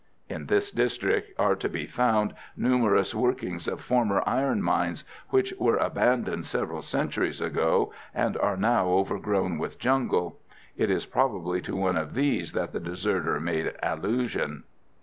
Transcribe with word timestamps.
(In 0.29 0.47
this 0.47 0.71
district 0.71 1.39
are 1.39 1.55
to 1.55 1.69
be 1.69 1.85
found 1.85 2.33
numerous 2.57 3.13
workings 3.13 3.67
of 3.67 3.81
former 3.81 4.23
iron 4.25 4.59
mines 4.63 5.03
which 5.29 5.53
were 5.59 5.77
abandoned 5.77 6.47
several 6.47 6.81
centuries 6.81 7.39
ago, 7.39 7.93
and 8.11 8.35
are 8.37 8.57
now 8.57 8.87
overgrown 8.87 9.59
with 9.59 9.77
jungle. 9.77 10.39
It 10.75 10.89
is 10.89 11.05
probably 11.05 11.61
to 11.61 11.75
one 11.75 11.97
of 11.97 12.15
these 12.15 12.53
that 12.53 12.71
the 12.71 12.79
deserter 12.79 13.39
made 13.39 13.75
allusion.) 13.83 14.63